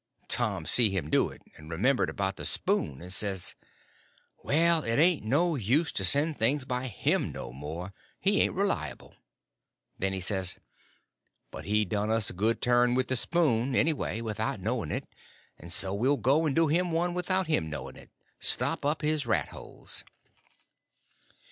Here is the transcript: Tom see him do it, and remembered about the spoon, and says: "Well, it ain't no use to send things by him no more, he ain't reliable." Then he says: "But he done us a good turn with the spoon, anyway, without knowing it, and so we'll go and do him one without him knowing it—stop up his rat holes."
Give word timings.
Tom 0.27 0.65
see 0.65 0.89
him 0.89 1.11
do 1.11 1.29
it, 1.29 1.43
and 1.55 1.69
remembered 1.69 2.09
about 2.09 2.35
the 2.35 2.43
spoon, 2.43 3.03
and 3.03 3.13
says: 3.13 3.53
"Well, 4.41 4.83
it 4.83 4.97
ain't 4.97 5.23
no 5.23 5.53
use 5.55 5.91
to 5.91 6.03
send 6.03 6.39
things 6.39 6.65
by 6.65 6.87
him 6.87 7.31
no 7.31 7.51
more, 7.53 7.93
he 8.19 8.41
ain't 8.41 8.55
reliable." 8.55 9.13
Then 9.99 10.11
he 10.11 10.19
says: 10.19 10.57
"But 11.51 11.65
he 11.65 11.85
done 11.85 12.09
us 12.09 12.31
a 12.31 12.33
good 12.33 12.63
turn 12.63 12.95
with 12.95 13.09
the 13.09 13.15
spoon, 13.15 13.75
anyway, 13.75 14.21
without 14.21 14.59
knowing 14.59 14.89
it, 14.89 15.07
and 15.59 15.71
so 15.71 15.93
we'll 15.93 16.17
go 16.17 16.47
and 16.47 16.55
do 16.55 16.67
him 16.67 16.91
one 16.91 17.13
without 17.13 17.45
him 17.45 17.69
knowing 17.69 17.95
it—stop 17.95 18.83
up 18.83 19.03
his 19.03 19.27
rat 19.27 19.49
holes." 19.49 20.03